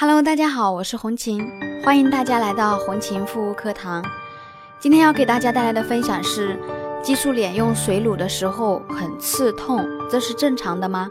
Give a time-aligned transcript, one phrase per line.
[0.00, 1.46] Hello，大家好，我是红琴，
[1.84, 4.02] 欢迎大家来到红琴护肤课堂。
[4.78, 6.58] 今天要给大家带来的分享是：
[7.02, 11.06] 激素脸用水乳的时候很刺痛，这是正常的吗？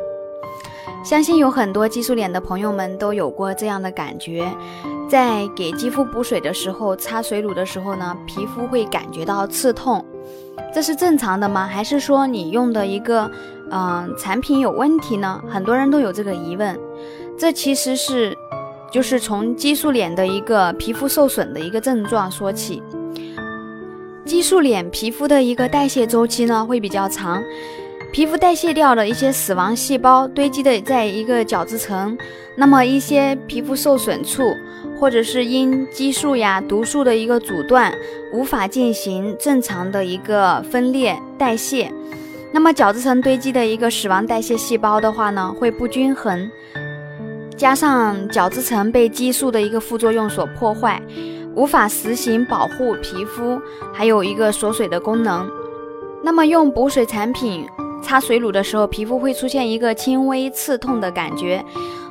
[1.06, 4.52] 相信有很多激素脸的朋友们都有过这样的感觉，
[5.08, 10.04] 在给肌肤补水的时候，擦水乳的时候呢，皮肤会感觉到刺痛，
[10.74, 11.68] 这是正常的吗？
[11.68, 13.30] 还是说你用的一个
[13.70, 15.40] 嗯产品有问题呢？
[15.48, 16.76] 很多人都有这个疑问，
[17.38, 18.36] 这其实是。
[18.92, 22.82] 就是从激素脸的一个皮肤受损的一个症状说起。
[24.26, 27.44] 激素脸皮肤的一个代谢周期呢会比较长，
[28.12, 32.16] 皮肤代谢掉的一些死亡细胞堆积的在一个角质层，
[32.56, 34.44] 那么一些皮肤受损处，
[35.00, 37.92] 或者是因激素呀毒素的一个阻断，
[38.32, 41.92] 无法进行正常的一个分裂代谢，
[42.52, 46.52] 那么角质层堆积的一个死亡代谢细胞的话呢会不均衡。
[47.60, 51.02] 加上角质层被激素的一个副作用所破坏，
[51.54, 53.62] 无法实行保护皮肤，
[53.94, 55.46] 还有一个锁水的功能。
[56.24, 57.68] 那么用补水产品
[58.02, 61.62] 擦水乳的时候，皮肤会出现一个轻微刺痛的感觉。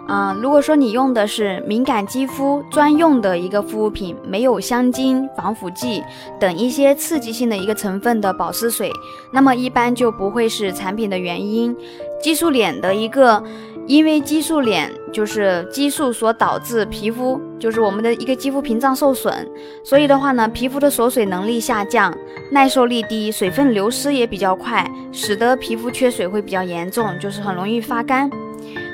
[0.06, 6.04] 嗯，如果说你用的是敏感肌肤专用的一个护肤品，没有香精、防腐剂
[6.38, 8.92] 等一些刺激性的一个成分的保湿水，
[9.32, 11.74] 那么一般就不会是产品的原因。
[12.20, 13.42] 激素脸的一个。
[13.86, 19.46] 因为激素脸就是激素所导致皮肤就是我们的一个肌肤屏障受损，
[19.82, 22.16] 所以的话呢，皮肤的锁水能力下降，
[22.50, 28.30] 耐受力低，水分流失也比较快，使得皮肤缺水会比较严重，就是很容易发干。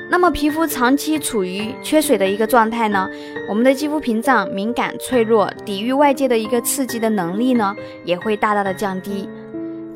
[0.09, 3.09] 那么皮肤长期处于缺水的一个状态呢，
[3.49, 9.27] 我们的肌肤屏障敏感脆弱，抵御外界的一个刺激的能力呢也会大大的降低，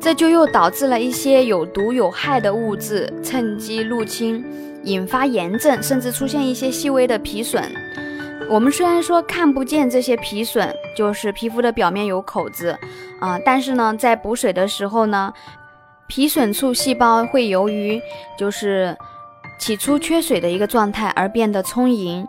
[0.00, 4.44] 这就又导致了一些有毒有害的物质趁机入侵。
[4.84, 7.62] 引发炎症，甚至出现一些细微的皮损。
[8.48, 12.76] 我们虽然说看不见这些皮损，就是皮肤的表面有口子
[13.20, 15.32] 啊，但是呢，在补水的时候呢，
[16.08, 18.00] 皮损处细胞会由于
[18.36, 18.96] 就是
[19.58, 22.26] 起初缺水的一个状态而变得充盈，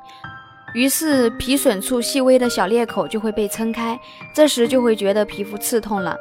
[0.75, 3.99] 于是皮损处细微的小裂口就会被撑开，
[4.35, 6.15] 这时就会觉得皮肤刺痛了。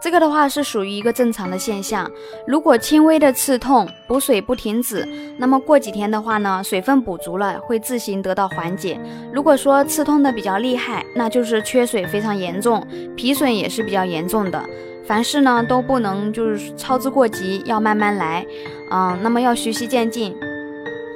[0.00, 2.08] 这个的话是属于一个正常的现象。
[2.46, 5.06] 如果轻微的刺痛，补水不停止，
[5.38, 9.00] 那么过几天的话呢，水分补足了，会自行得到缓解。
[9.32, 14.62] 如果说刺痛的比较厉害，那就是缺水非常严重，皮损也是比较严重的。
[15.04, 18.46] 凡事呢都不能就是操之过急，要慢慢来，
[18.90, 20.36] 嗯，那么要循序渐进。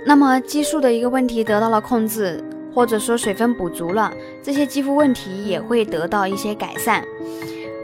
[0.04, 2.42] 那么激素的一个问题得到了控制，
[2.74, 7.04] 或者说水分补足了，这些肌肤问题也会得到一些改善。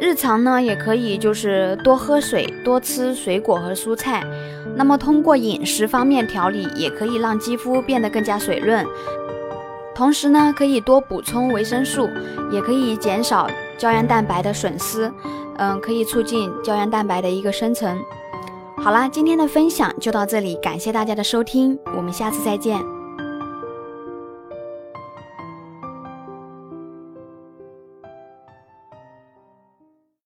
[0.01, 4.25] 日常呢，也可以就是多喝水，多吃水果和蔬菜。
[4.77, 8.87] 那么通过饮食方面调理，也可以让肌肤变得更加水润。
[9.95, 12.09] 同时呢，可以多补充维生素，
[12.53, 15.11] 也可以减少胶原蛋白的损失。
[15.57, 17.99] 嗯，可以促进胶原蛋白的一个生成。
[18.77, 22.98] 好啦，今天的分享就到这里，感谢大家的收听，我们下次再见。